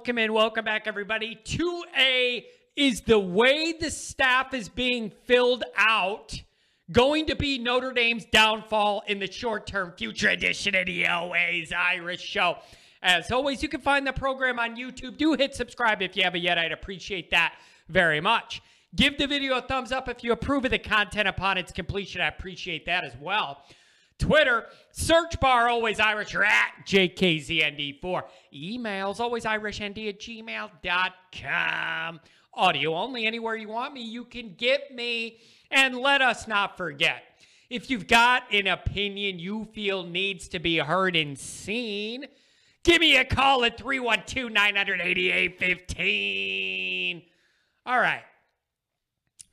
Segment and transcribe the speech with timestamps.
[0.00, 1.38] Welcome and welcome back, everybody.
[1.44, 2.44] 2A
[2.74, 6.42] is the way the staff is being filled out
[6.90, 11.70] going to be Notre Dame's downfall in the short term future edition of the Always
[11.70, 12.56] Irish Show.
[13.02, 15.18] As always, you can find the program on YouTube.
[15.18, 16.56] Do hit subscribe if you haven't yet.
[16.56, 17.56] I'd appreciate that
[17.90, 18.62] very much.
[18.96, 22.22] Give the video a thumbs up if you approve of the content upon its completion.
[22.22, 23.64] I appreciate that as well.
[24.20, 28.22] Twitter, search bar always Irish or at JKZND4.
[28.54, 32.20] Emails always IrishND at gmail.com.
[32.54, 34.02] Audio only anywhere you want me.
[34.02, 35.38] You can get me.
[35.70, 37.24] And let us not forget
[37.70, 42.26] if you've got an opinion you feel needs to be heard and seen,
[42.82, 47.22] give me a call at 312 988 15.
[47.86, 48.22] All right.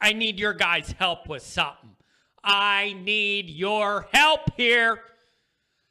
[0.01, 1.91] I need your guys' help with something.
[2.47, 5.01] I need your help here.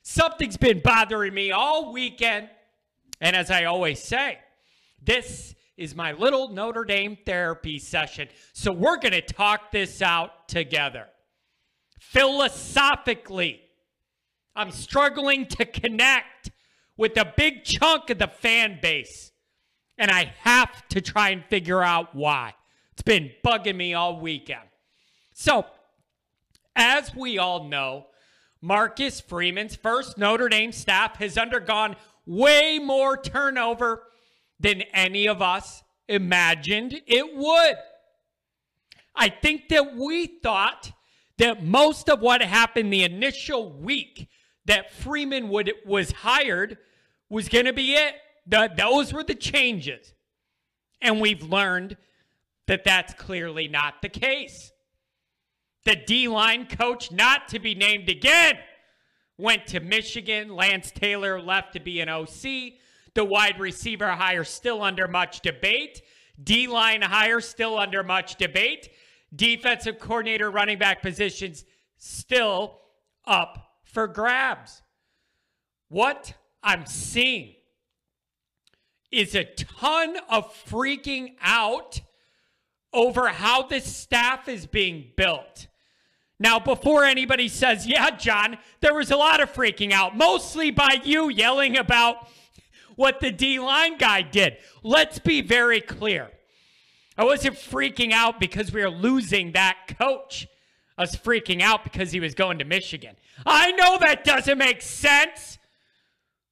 [0.03, 2.49] Something's been bothering me all weekend.
[3.21, 4.39] And as I always say,
[5.03, 8.29] this is my little Notre Dame therapy session.
[8.55, 11.09] So we're going to talk this out together.
[12.01, 13.61] Philosophically,
[14.55, 16.51] I'm struggling to connect
[16.97, 19.31] with a big chunk of the fan base.
[19.99, 22.55] And I have to try and figure out why.
[22.93, 24.69] It's been bugging me all weekend.
[25.35, 25.67] So,
[26.77, 28.07] as we all know,
[28.61, 31.97] Marcus Freeman's first Notre Dame staff has undergone
[32.27, 34.05] way more turnover
[34.61, 37.77] than any of us imagined it would.
[39.15, 40.93] I think that we thought
[41.39, 44.29] that most of what happened the initial week
[44.67, 46.79] that Freeman would was hired
[47.29, 48.15] was going to be it.
[48.47, 50.15] The, those were the changes.
[51.01, 51.97] And we've learned
[52.67, 54.73] that that's clearly not the case.
[55.87, 58.59] The D line coach, not to be named again,
[59.39, 60.49] went to Michigan.
[60.49, 62.75] Lance Taylor left to be an OC.
[63.15, 66.03] The wide receiver hire still under much debate.
[66.43, 68.91] D line hire still under much debate.
[69.35, 71.65] Defensive coordinator, running back positions
[71.99, 72.81] still
[73.25, 74.83] up for grabs.
[75.89, 77.55] What I'm seeing
[79.13, 82.01] is a ton of freaking out
[82.93, 85.69] over how this staff is being built.
[86.39, 91.01] Now, before anybody says, yeah, John, there was a lot of freaking out, mostly by
[91.03, 92.29] you yelling about
[92.95, 94.59] what the D line guy did.
[94.83, 96.31] Let's be very clear.
[97.17, 100.47] I wasn't freaking out because we were losing that coach.
[100.99, 103.17] I was freaking out because he was going to Michigan.
[103.45, 105.59] I know that doesn't make sense.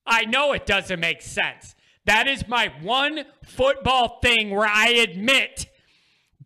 [0.07, 1.75] I know it doesn't make sense.
[2.07, 5.67] That is my one football thing where I admit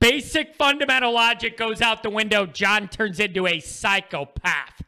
[0.00, 2.46] Basic fundamental logic goes out the window.
[2.46, 4.82] John turns into a psychopath.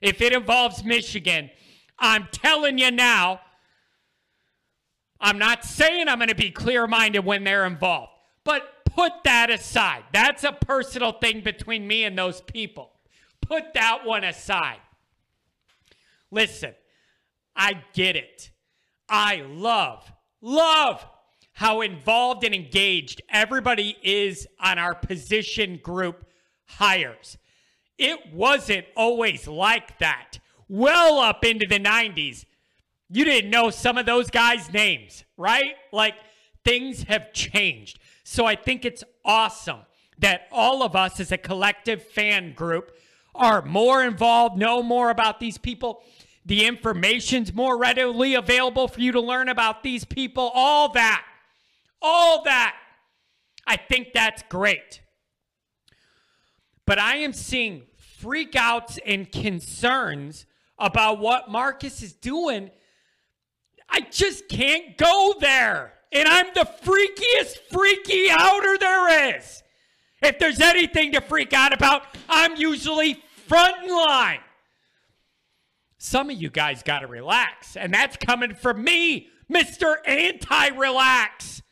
[0.00, 1.50] If it involves Michigan,
[1.98, 3.40] I'm telling you now,
[5.20, 8.12] I'm not saying I'm going to be clear minded when they're involved,
[8.44, 10.04] but put that aside.
[10.12, 12.92] That's a personal thing between me and those people.
[13.40, 14.80] Put that one aside.
[16.30, 16.74] Listen,
[17.54, 18.50] I get it.
[19.08, 20.10] I love,
[20.40, 21.06] love
[21.56, 26.26] how involved and engaged everybody is on our position group
[26.66, 27.38] hires.
[27.96, 30.38] It wasn't always like that.
[30.68, 32.44] Well up into the 90s,
[33.08, 35.76] you didn't know some of those guys' names, right?
[35.94, 36.12] Like
[36.62, 38.00] things have changed.
[38.22, 39.80] So I think it's awesome
[40.18, 42.92] that all of us as a collective fan group
[43.34, 46.02] are more involved, know more about these people.
[46.44, 51.24] The information's more readily available for you to learn about these people, all that
[52.06, 52.76] all that.
[53.66, 55.02] I think that's great.
[56.86, 57.82] But I am seeing
[58.22, 60.46] freakouts and concerns
[60.78, 62.70] about what Marcus is doing.
[63.88, 65.94] I just can't go there.
[66.12, 69.62] And I'm the freakiest freaky outer there is.
[70.22, 74.40] If there's anything to freak out about, I'm usually front in line.
[75.98, 79.96] Some of you guys got to relax, and that's coming from me, Mr.
[80.06, 81.62] Anti Relax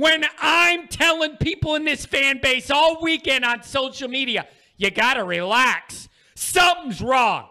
[0.00, 4.46] when I'm telling people in this fan base all weekend on social media,
[4.78, 6.08] you got to relax.
[6.34, 7.48] Something's wrong.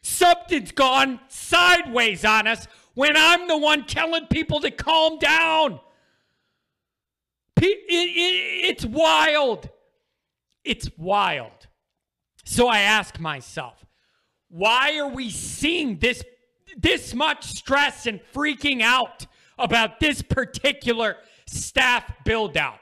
[0.00, 5.80] Something's gone sideways on us when I'm the one telling people to calm down.
[7.56, 9.68] It's wild.
[10.62, 11.66] It's wild.
[12.44, 13.84] So I ask myself,
[14.48, 16.22] why are we seeing this
[16.76, 19.26] this much stress and freaking out
[19.58, 22.78] about this particular staff build out.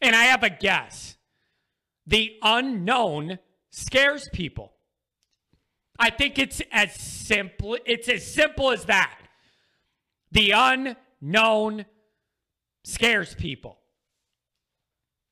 [0.00, 1.16] And I have a guess.
[2.06, 3.38] The unknown
[3.70, 4.72] scares people.
[5.98, 9.18] I think it's as simple it's as simple as that.
[10.32, 11.86] The unknown
[12.84, 13.78] scares people.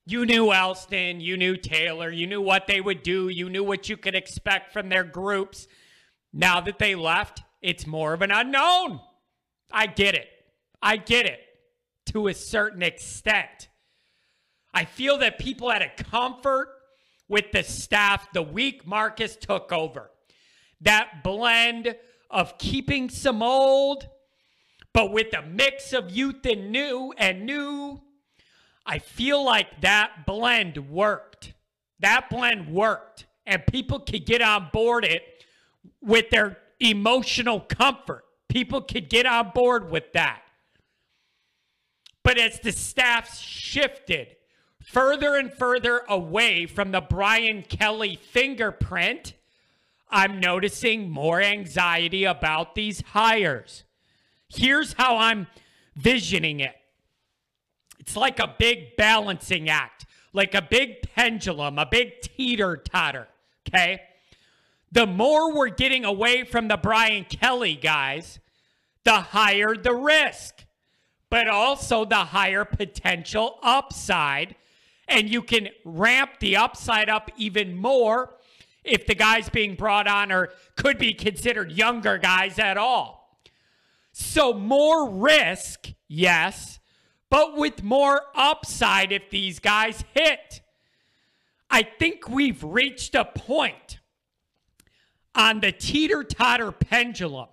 [0.07, 3.89] You knew Elston, you knew Taylor, you knew what they would do, you knew what
[3.89, 5.67] you could expect from their groups.
[6.33, 9.01] Now that they left, it's more of an unknown.
[9.73, 10.29] I get it.
[10.81, 11.41] I get it
[12.07, 13.69] to a certain extent.
[14.73, 16.69] I feel that people had a comfort
[17.29, 20.11] with the staff the week Marcus took over.
[20.81, 21.95] That blend
[22.31, 24.09] of keeping some old,
[24.93, 28.01] but with a mix of youth and new and new,
[28.87, 31.55] I feel like that blend worked.
[32.01, 35.23] That blend worked, and people could get on board it
[36.01, 38.25] with their emotional comfort.
[38.49, 40.43] People could get on board with that.
[42.23, 44.37] But as the staff shifted
[44.83, 49.35] further and further away from the Brian Kelly fingerprint,
[50.11, 53.85] I'm noticing more anxiety about these hires.
[54.49, 55.47] Here's how I'm
[55.95, 56.75] visioning it
[58.01, 63.29] it's like a big balancing act, like a big pendulum, a big teeter totter.
[63.69, 64.01] Okay.
[64.91, 68.41] The more we're getting away from the Brian Kelly guys,
[69.05, 70.65] the higher the risk,
[71.31, 74.57] but also the higher potential upside.
[75.09, 78.35] And you can ramp the upside up even more
[78.85, 83.39] if the guys being brought on are could be considered younger guys at all.
[84.13, 86.79] So more risk, yes,
[87.29, 90.61] but with more upside if these guys hit.
[91.71, 94.01] I think we've reached a point
[95.35, 97.49] on the teeter totter pendulum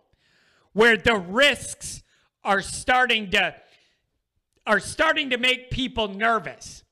[0.73, 2.01] where the risks
[2.43, 3.55] are starting to
[4.67, 6.83] are starting to make people nervous.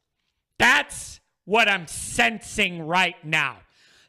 [0.58, 3.58] That's what I'm sensing right now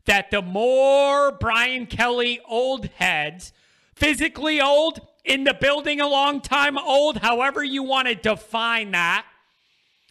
[0.07, 3.53] that the more Brian Kelly old heads,
[3.95, 9.27] physically old, in the building a long time old, however you want to define that,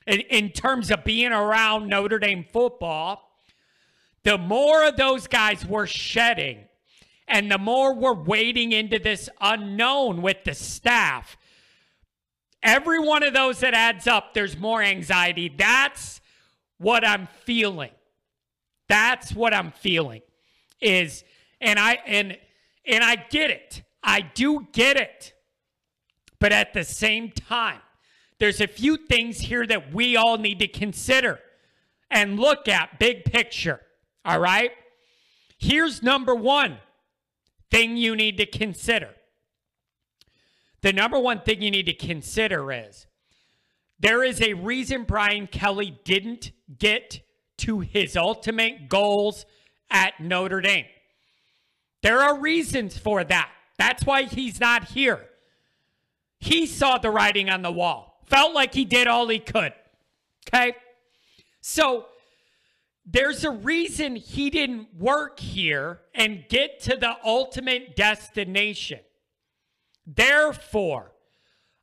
[0.06, 3.32] in, in terms of being around Notre Dame football,
[4.24, 6.66] the more of those guys we're shedding
[7.28, 11.38] and the more we're wading into this unknown with the staff.
[12.66, 15.54] Every one of those that adds up, there's more anxiety.
[15.56, 16.20] That's
[16.80, 17.92] what I'm feeling.
[18.90, 20.22] That's what I'm feeling
[20.82, 21.24] is
[21.62, 22.38] and I and
[22.86, 23.84] and I get it.
[24.04, 25.34] I do get it.
[26.40, 27.82] But at the same time,
[28.40, 31.40] there's a few things here that we all need to consider
[32.10, 33.82] and look at big picture.
[34.26, 34.72] All right?
[35.58, 36.78] Here's number 1
[37.72, 39.12] thing you need to consider.
[40.86, 43.08] The number one thing you need to consider is
[44.00, 47.22] there is a reason Brian Kelly didn't get
[47.58, 49.48] to his ultimate goals
[49.90, 50.86] at Notre Dame.
[52.04, 53.50] There are reasons for that.
[53.80, 55.26] That's why he's not here.
[56.40, 59.74] He saw the writing on the wall, felt like he did all he could.
[60.48, 60.76] Okay?
[61.62, 62.06] So
[63.08, 69.00] there's a reason he didn't work here and get to the ultimate destination.
[70.06, 71.12] Therefore,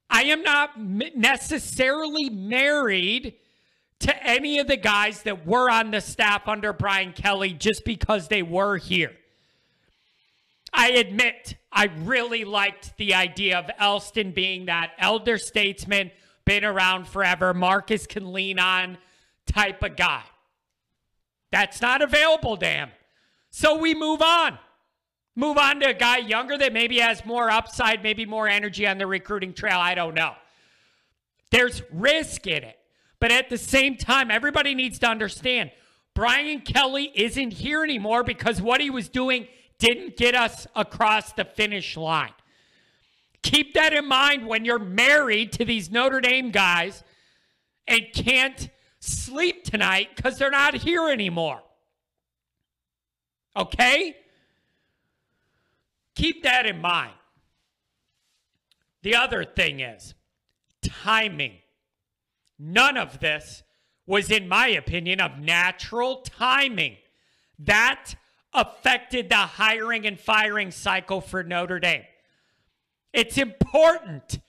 [0.09, 3.35] I am not necessarily married
[4.01, 8.29] to any of the guys that were on the staff under Brian Kelly just because
[8.29, 9.13] they were here.
[10.73, 16.11] I admit I really liked the idea of Elston being that elder statesman,
[16.45, 18.99] been around forever, Marcus can lean on
[19.47, 20.23] type of guy.
[21.51, 22.91] That's not available to him.
[23.51, 24.59] So we move on.
[25.35, 28.99] Move on to a guy younger that maybe has more upside, maybe more energy on
[28.99, 29.79] the recruiting trail.
[29.79, 30.35] I don't know.
[31.51, 32.79] There's risk in it.
[33.19, 35.71] But at the same time, everybody needs to understand
[36.15, 39.47] Brian Kelly isn't here anymore because what he was doing
[39.79, 42.33] didn't get us across the finish line.
[43.43, 47.03] Keep that in mind when you're married to these Notre Dame guys
[47.89, 48.69] and can't
[49.01, 51.63] sleep tonight because they're not here anymore.
[53.57, 54.17] Okay?
[56.15, 57.15] Keep that in mind.
[59.03, 60.15] The other thing is
[60.83, 61.55] timing.
[62.59, 63.63] None of this
[64.07, 66.97] was, in my opinion, of natural timing.
[67.59, 68.15] That
[68.53, 72.05] affected the hiring and firing cycle for Notre Dame.
[73.13, 74.41] It's important.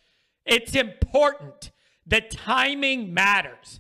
[0.46, 1.72] It's important.
[2.06, 3.80] The timing matters.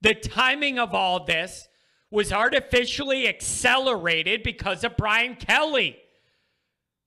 [0.00, 1.68] The timing of all this
[2.10, 5.96] was artificially accelerated because of Brian Kelly.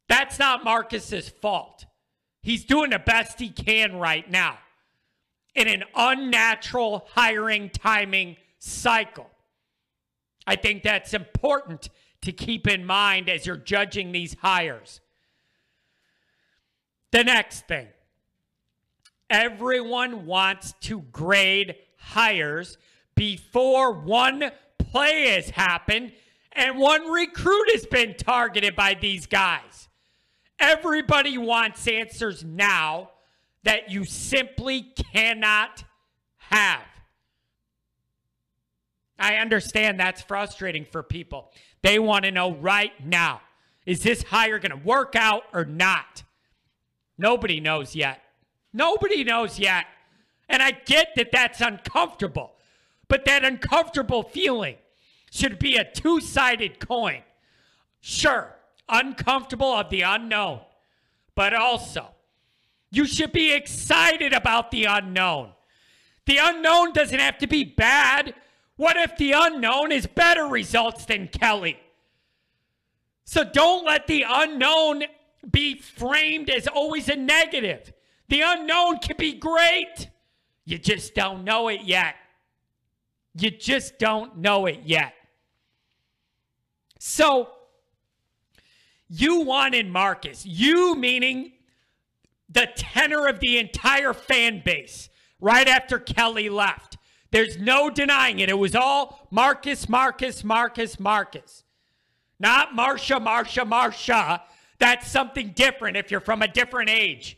[0.10, 1.86] That's not Marcus's fault.
[2.42, 4.58] He's doing the best he can right now
[5.54, 9.30] in an unnatural hiring timing cycle.
[10.46, 11.90] I think that's important
[12.22, 15.02] to keep in mind as you're judging these hires.
[17.12, 17.88] The next thing
[19.30, 22.78] Everyone wants to grade hires
[23.16, 26.14] before one play has happened
[26.54, 29.90] and one recruit has been targeted by these guys.
[30.60, 33.12] Everybody wants answers now
[33.64, 35.84] that you simply cannot
[36.38, 36.84] have.
[39.20, 41.52] I understand that's frustrating for people.
[41.82, 43.42] They want to know right now
[43.86, 46.24] is this hire going to work out or not?
[47.18, 48.22] Nobody knows yet.
[48.74, 49.86] Nobody knows yet.
[50.50, 52.52] And I get that that's uncomfortable,
[53.08, 54.76] but that uncomfortable feeling
[55.32, 57.22] should be a two sided coin.
[58.02, 58.57] Sure,
[58.89, 60.62] uncomfortable of the unknown,
[61.36, 62.10] but also
[62.89, 65.51] you should be excited about the unknown.
[66.25, 68.34] The unknown doesn't have to be bad.
[68.75, 71.79] What if the unknown is better results than Kelly?
[73.24, 75.03] So don't let the unknown
[75.50, 77.94] be framed as always a negative.
[78.29, 80.10] The unknown can be great.
[80.65, 82.15] You just don't know it yet.
[83.36, 85.13] You just don't know it yet.
[87.00, 87.50] So,
[89.10, 91.54] you wanted Marcus, you meaning
[92.50, 95.10] the tenor of the entire fan base
[95.40, 96.98] right after Kelly left.
[97.32, 98.50] There's no denying it.
[98.50, 101.64] It was all Marcus, Marcus, Marcus, Marcus.
[102.40, 104.42] Not Marsha, Marsha, Marsha.
[104.80, 107.38] That's something different if you're from a different age.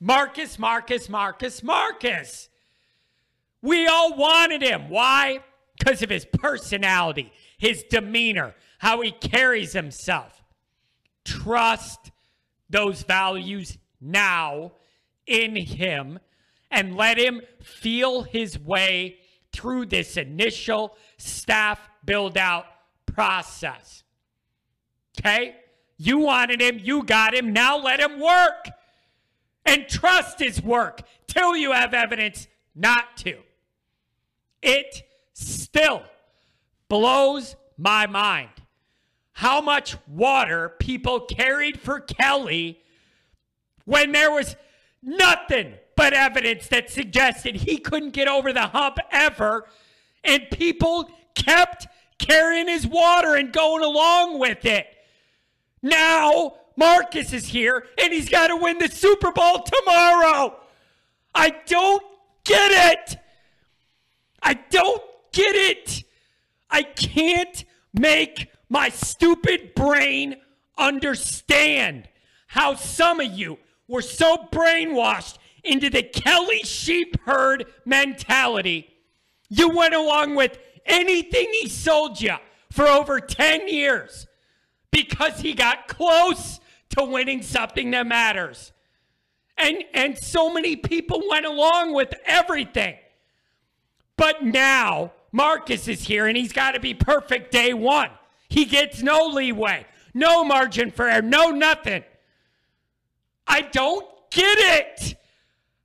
[0.00, 2.48] Marcus, Marcus, Marcus, Marcus.
[3.62, 4.88] We all wanted him.
[4.88, 5.40] Why?
[5.78, 10.42] Because of his personality, his demeanor, how he carries himself.
[11.26, 12.12] Trust
[12.70, 14.72] those values now
[15.26, 16.20] in him
[16.70, 19.18] and let him feel his way
[19.52, 22.66] through this initial staff build out
[23.06, 24.04] process.
[25.18, 25.56] Okay?
[25.98, 28.68] You wanted him, you got him, now let him work
[29.64, 33.38] and trust his work till you have evidence not to.
[34.62, 35.02] It
[35.32, 36.02] still
[36.88, 38.50] blows my mind
[39.36, 42.80] how much water people carried for Kelly
[43.84, 44.56] when there was
[45.02, 49.66] nothing but evidence that suggested he couldn't get over the hump ever,
[50.24, 51.86] and people kept
[52.18, 54.86] carrying his water and going along with it.
[55.82, 60.56] Now, Marcus is here and he's got to win the Super Bowl tomorrow.
[61.34, 62.02] I don't
[62.44, 63.18] get it.
[64.42, 65.02] I don't
[65.32, 66.04] get it.
[66.70, 70.36] I can't make my stupid brain
[70.76, 72.08] understand
[72.48, 73.58] how some of you
[73.88, 78.88] were so brainwashed into the Kelly sheep herd mentality.
[79.48, 82.36] You went along with anything he sold you
[82.70, 84.26] for over 10 years
[84.90, 88.72] because he got close to winning something that matters.
[89.58, 92.96] And, and so many people went along with everything.
[94.16, 98.10] But now Marcus is here and he's got to be perfect day one.
[98.56, 99.84] He gets no leeway,
[100.14, 102.04] no margin for error, no nothing.
[103.46, 105.16] I don't get it.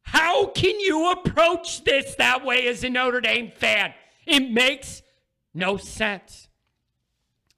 [0.04, 3.94] How can you approach this that way as a Notre Dame fan?
[4.26, 5.02] It makes
[5.54, 6.48] no sense.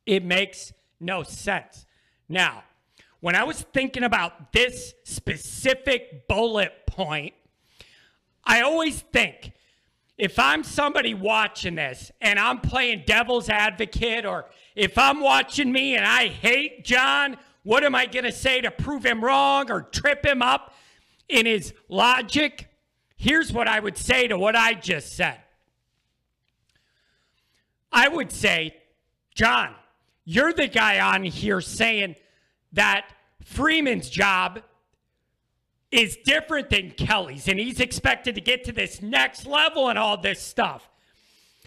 [0.07, 1.85] It makes no sense.
[2.27, 2.63] Now,
[3.19, 7.35] when I was thinking about this specific bullet point,
[8.43, 9.53] I always think
[10.17, 15.95] if I'm somebody watching this and I'm playing devil's advocate, or if I'm watching me
[15.95, 19.81] and I hate John, what am I going to say to prove him wrong or
[19.81, 20.73] trip him up
[21.29, 22.69] in his logic?
[23.15, 25.39] Here's what I would say to what I just said
[27.91, 28.75] I would say,
[29.35, 29.75] John,
[30.25, 32.15] you're the guy on here saying
[32.73, 33.05] that
[33.43, 34.61] Freeman's job
[35.91, 40.17] is different than Kelly's, and he's expected to get to this next level and all
[40.17, 40.89] this stuff.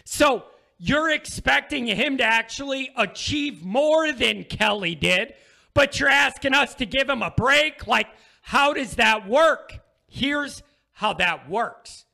[0.03, 0.43] So
[0.77, 5.33] you're expecting him to actually achieve more than Kelly did,
[5.73, 7.87] but you're asking us to give him a break?
[7.87, 8.07] Like,
[8.41, 9.79] how does that work?
[10.07, 12.05] Here's how that works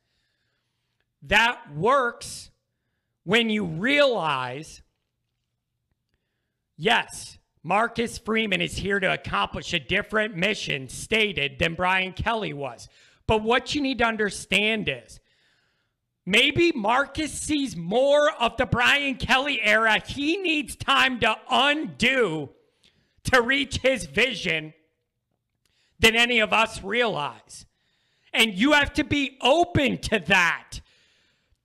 [1.24, 2.52] that works
[3.24, 4.82] when you realize
[6.78, 12.90] yes, Marcus Freeman is here to accomplish a different mission stated than Brian Kelly was.
[13.26, 15.22] But what you need to understand is
[16.26, 22.50] maybe Marcus sees more of the Brian Kelly era he needs time to undo
[23.26, 24.74] to reach his vision
[26.00, 27.66] than any of us realize.
[28.34, 30.82] And you have to be open to that.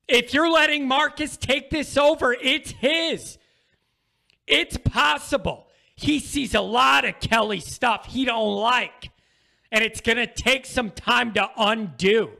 [0.07, 3.39] If you're letting Marcus take this over, it's his.
[4.47, 9.11] It's possible he sees a lot of Kelly stuff he don't like.
[9.73, 12.31] And it's going to take some time to undo.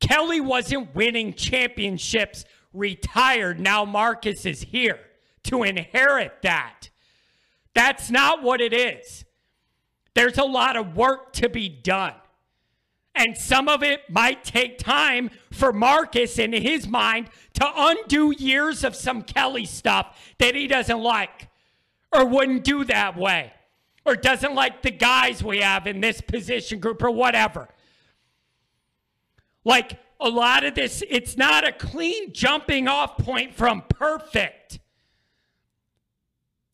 [0.00, 3.58] Kelly wasn't winning championships retired.
[3.58, 5.00] Now Marcus is here
[5.44, 6.90] to inherit that.
[7.74, 9.24] That's not what it is.
[10.14, 12.14] There's a lot of work to be done.
[13.14, 18.84] And some of it might take time for Marcus, in his mind, to undo years
[18.84, 21.48] of some Kelly stuff that he doesn't like
[22.12, 23.52] or wouldn't do that way
[24.04, 27.68] or doesn't like the guys we have in this position group or whatever.
[29.66, 34.78] Like a lot of this, it's not a clean jumping off point from perfect.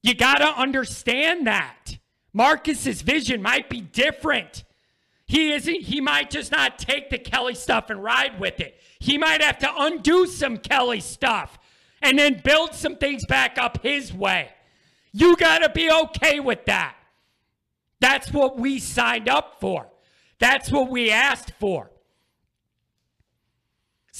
[0.02, 1.96] You got to understand that.
[2.34, 4.64] Marcus's vision might be different.
[5.24, 8.78] He isn't, he might just not take the Kelly stuff and ride with it.
[9.00, 11.58] He might have to undo some Kelly stuff
[12.02, 14.50] and then build some things back up his way.
[15.14, 16.94] You got to be okay with that.
[18.00, 19.88] That's what we signed up for.
[20.38, 21.91] That's what we asked for.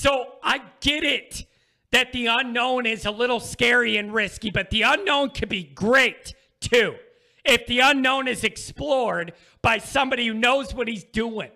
[0.02, 1.44] So I get it
[1.92, 6.34] that the unknown is a little scary and risky, but the unknown could be great
[6.58, 6.96] too
[7.44, 9.32] if the unknown is explored
[9.62, 11.52] by somebody who knows what he's doing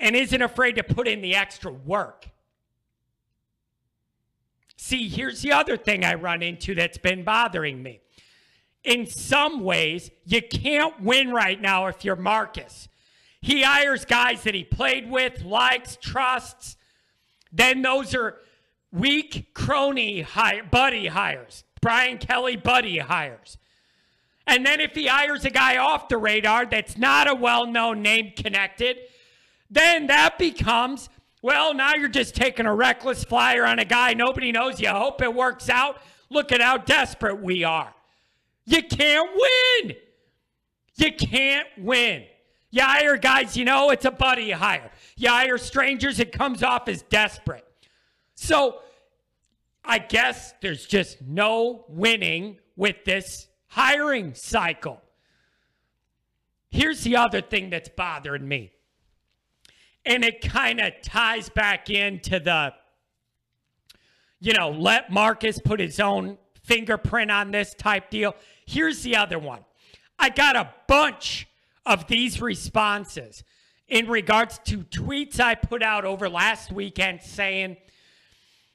[0.00, 2.28] and isn't afraid to put in the extra work.
[4.76, 8.00] See, here's the other thing I run into that's been bothering me.
[8.82, 12.88] In some ways, you can't win right now if you're Marcus.
[13.42, 16.76] He hires guys that he played with, likes, trusts.
[17.52, 18.38] Then those are
[18.92, 21.64] weak crony hire, buddy hires.
[21.80, 23.58] Brian Kelly buddy hires.
[24.46, 28.00] And then if he hires a guy off the radar that's not a well known
[28.00, 28.96] name connected,
[29.68, 31.08] then that becomes,
[31.42, 34.80] well, now you're just taking a reckless flyer on a guy nobody knows.
[34.80, 36.00] You hope it works out.
[36.30, 37.92] Look at how desperate we are.
[38.66, 39.96] You can't win.
[40.96, 42.24] You can't win.
[42.72, 44.90] You hire guys, you know, it's a buddy hire.
[45.16, 47.66] You hire strangers, it comes off as desperate.
[48.34, 48.80] So
[49.84, 55.02] I guess there's just no winning with this hiring cycle.
[56.70, 58.72] Here's the other thing that's bothering me.
[60.06, 62.72] And it kind of ties back into the,
[64.40, 68.34] you know, let Marcus put his own fingerprint on this type deal.
[68.64, 69.60] Here's the other one.
[70.18, 71.48] I got a bunch
[71.84, 73.42] of these responses
[73.88, 77.76] in regards to tweets I put out over last weekend saying,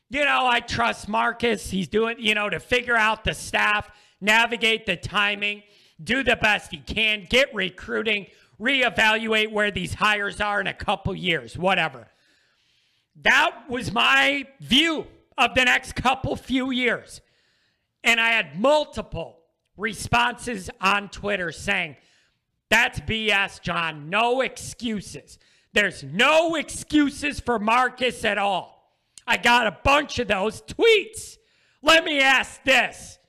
[0.10, 1.70] you know, I trust Marcus.
[1.70, 3.90] He's doing, you know, to figure out the staff
[4.22, 5.64] navigate the timing,
[6.04, 8.28] do the best he can, get recruiting,
[8.60, 12.08] reevaluate where these hires are in a couple years, whatever.
[13.22, 17.22] That was my view of the next couple few years.
[18.04, 19.40] And I had multiple
[19.76, 21.98] responses on Twitter saying,
[22.70, 24.10] that's BS, John.
[24.10, 25.40] No excuses.
[25.74, 28.94] There's no excuses for Marcus at all.
[29.26, 31.38] I got a bunch of those tweets.
[31.82, 33.20] Let me ask this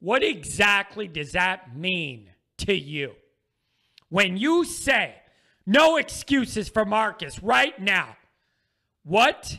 [0.00, 3.14] what exactly does that mean to you?
[4.10, 5.14] When you say
[5.66, 8.16] no excuses for Marcus right now,
[9.02, 9.58] what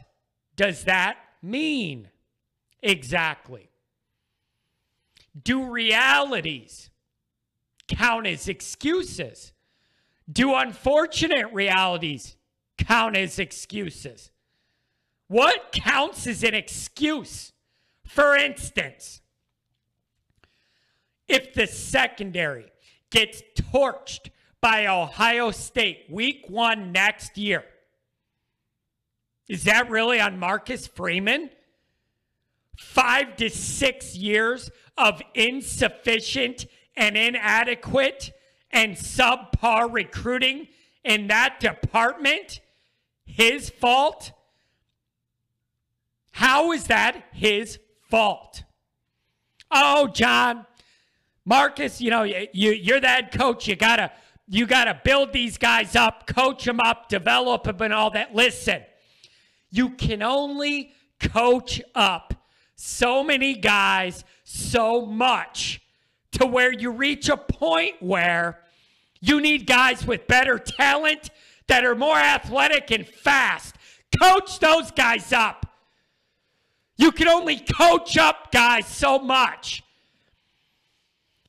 [0.56, 2.10] does that mean
[2.82, 3.70] exactly?
[5.42, 6.90] Do realities
[7.90, 9.52] count as excuses?
[10.32, 12.38] Do unfortunate realities
[12.78, 14.32] count as excuses?
[15.28, 17.52] What counts as an excuse?
[18.06, 19.22] For instance,
[21.28, 22.72] if the secondary
[23.12, 24.30] gets torched
[24.62, 27.64] by Ohio State week one next year,
[29.48, 31.50] is that really on Marcus Freeman?
[32.78, 38.32] Five to six years of insufficient and inadequate
[38.72, 40.68] and subpar recruiting
[41.04, 42.62] in that department?
[43.26, 44.32] His fault?
[46.32, 48.64] How is that his fault?
[49.72, 50.66] Oh, John,
[51.46, 53.68] Marcus, you know, you, you're that coach.
[53.68, 54.12] You gotta
[54.48, 58.34] you gotta build these guys up, coach them up, develop them, and all that.
[58.34, 58.84] Listen,
[59.70, 62.34] you can only coach up
[62.76, 65.82] so many guys so much
[66.34, 68.60] to where you reach a point where
[69.22, 71.30] you need guys with better talent
[71.68, 73.76] that are more athletic and fast.
[74.22, 75.66] Coach those guys up.
[76.98, 79.84] You can only coach up guys so much.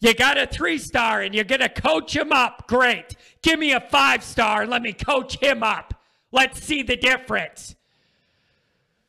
[0.00, 2.66] You got a three star and you're going to coach him up.
[2.66, 3.16] Great.
[3.42, 5.94] Give me a five star let me coach him up.
[6.32, 7.74] Let's see the difference.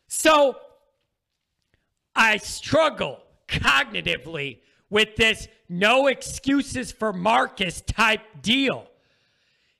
[0.07, 0.57] So
[2.15, 8.87] I struggle cognitively with this no excuses for Marcus type deal.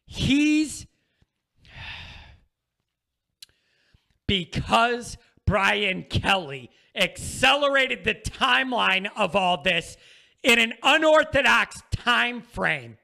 [0.06, 0.88] He's
[4.26, 9.98] because Brian Kelly accelerated the timeline of all this
[10.44, 12.98] in an unorthodox time frame.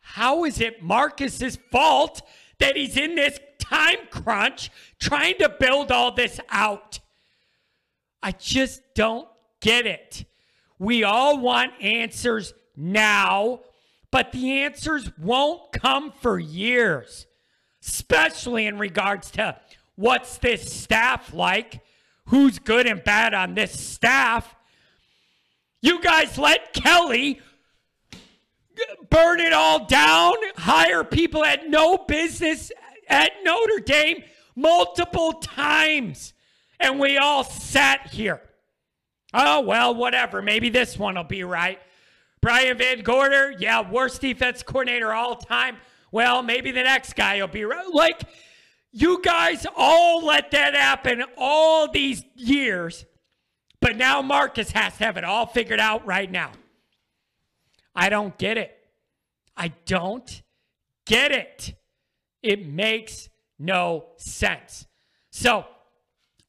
[0.00, 2.22] How is it Marcus's fault
[2.60, 7.00] that he's in this time crunch trying to build all this out?
[8.22, 9.28] I just don't
[9.60, 10.24] get it.
[10.78, 13.60] We all want answers now,
[14.10, 17.26] but the answers won't come for years,
[17.82, 19.56] especially in regards to
[19.96, 21.80] what's this staff like,
[22.26, 24.54] who's good and bad on this staff.
[25.80, 27.40] You guys let Kelly
[29.10, 32.70] burn it all down, hire people at no business
[33.08, 34.22] at Notre Dame
[34.54, 36.32] multiple times,
[36.78, 38.40] and we all sat here.
[39.34, 40.40] Oh, well, whatever.
[40.40, 41.78] Maybe this one will be right.
[42.40, 45.76] Brian Van Gorder, yeah, worst defense coordinator all time.
[46.10, 47.92] Well, maybe the next guy will be right.
[47.92, 48.22] Like,
[48.92, 53.04] you guys all let that happen all these years,
[53.80, 56.52] but now Marcus has to have it all figured out right now.
[57.94, 58.74] I don't get it.
[59.56, 60.42] I don't
[61.04, 61.74] get it.
[62.42, 64.86] It makes no sense.
[65.30, 65.66] So,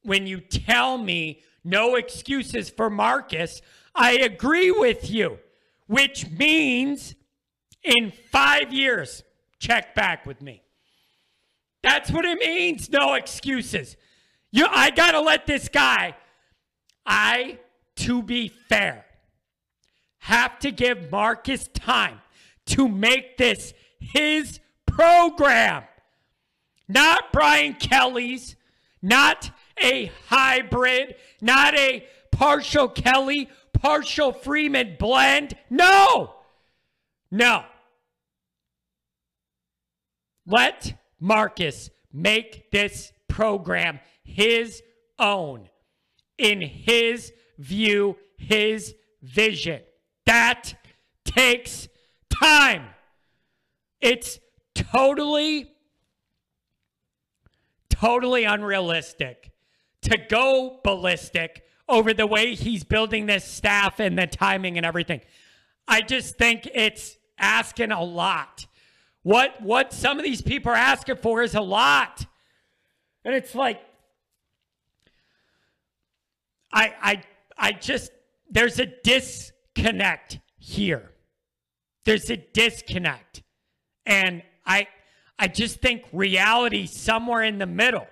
[0.04, 3.62] when you tell me no excuses for Marcus,
[3.96, 5.40] I agree with you,
[5.88, 7.16] which means
[7.84, 9.24] in five years,
[9.60, 10.64] check back with me.
[11.82, 12.90] That's what it means.
[12.90, 13.96] No excuses.
[14.52, 16.16] You, I got to let this guy,
[17.06, 17.60] I,
[17.98, 19.06] to be fair,
[20.20, 22.20] have to give Marcus time
[22.68, 25.84] to make this his program.
[26.88, 28.56] Not Brian Kelly's,
[29.02, 35.56] not a hybrid, not a partial Kelly, partial Freeman blend.
[35.70, 36.36] No,
[37.32, 37.64] no.
[40.46, 44.82] Let Marcus make this program his
[45.18, 45.70] own,
[46.38, 49.82] in his view, his vision.
[50.26, 50.74] That
[51.26, 51.88] takes
[52.42, 52.88] time.
[54.02, 54.40] It's
[54.74, 55.72] totally,
[58.00, 59.52] totally unrealistic
[60.02, 65.22] to go ballistic over the way he's building this staff and the timing and everything.
[65.88, 68.68] I just think it's asking a lot.
[69.24, 72.26] What what some of these people are asking for is a lot.
[73.26, 73.82] And it's like
[76.72, 77.24] I I
[77.58, 78.12] I just
[78.50, 81.12] there's a disconnect here.
[82.06, 83.44] There's a disconnect.
[84.06, 84.88] And I
[85.40, 88.06] I just think reality somewhere in the middle.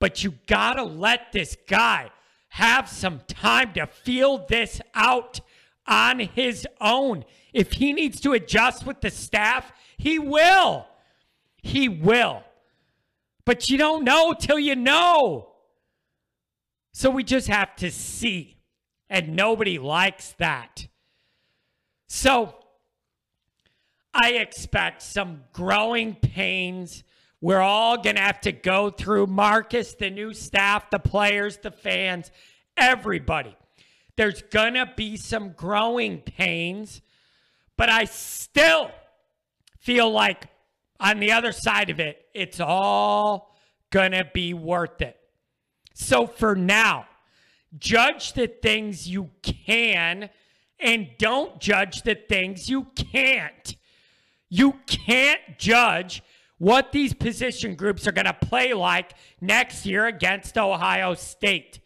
[0.00, 2.10] But you got to let this guy
[2.48, 5.40] have some time to feel this out
[5.86, 7.24] on his own.
[7.52, 10.86] If he needs to adjust with the staff, he will.
[11.62, 12.42] He will.
[13.44, 15.50] But you don't know till you know.
[16.92, 18.56] So we just have to see.
[19.08, 20.88] And nobody likes that.
[22.08, 22.56] So
[24.18, 27.04] I expect some growing pains.
[27.42, 31.70] We're all going to have to go through Marcus, the new staff, the players, the
[31.70, 32.30] fans,
[32.78, 33.54] everybody.
[34.16, 37.02] There's going to be some growing pains,
[37.76, 38.90] but I still
[39.80, 40.48] feel like
[40.98, 43.54] on the other side of it, it's all
[43.90, 45.18] going to be worth it.
[45.92, 47.04] So for now,
[47.78, 50.30] judge the things you can
[50.80, 53.76] and don't judge the things you can't.
[54.48, 56.22] You can't judge
[56.58, 61.80] what these position groups are going to play like next year against Ohio State.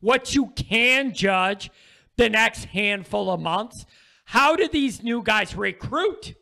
[0.00, 1.70] What you can judge
[2.16, 3.86] the next handful of months,
[4.24, 6.34] how do these new guys recruit?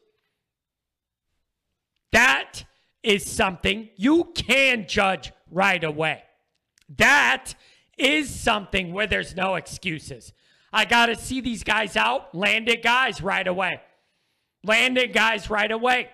[2.12, 2.64] That
[3.02, 6.22] is something you can judge right away.
[6.96, 7.54] That
[7.98, 10.32] is something where there's no excuses.
[10.72, 13.80] I got to see these guys out, landed guys right away.
[14.66, 16.10] Landed guys right away.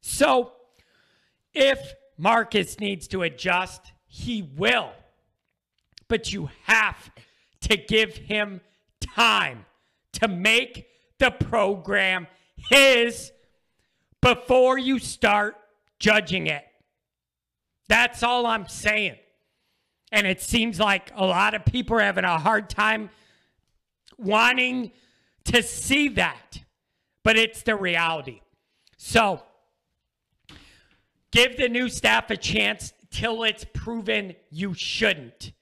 [0.00, 0.52] So,
[1.52, 4.92] if Marcus needs to adjust, he will.
[6.08, 7.10] But you have
[7.62, 8.60] to give him
[9.00, 9.64] time
[10.14, 10.86] to make
[11.18, 13.32] the program his
[14.20, 15.56] before you start
[15.98, 16.64] judging it.
[17.88, 19.16] That's all I'm saying.
[20.10, 23.10] And it seems like a lot of people are having a hard time
[24.18, 24.92] wanting
[25.44, 26.61] to see that,
[27.22, 28.40] but it's the reality.
[28.96, 29.42] So
[31.30, 35.52] give the new staff a chance till it's proven you shouldn't.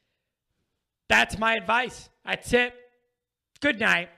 [1.08, 2.08] That's my advice.
[2.24, 2.74] That's it.
[3.60, 4.08] Good night.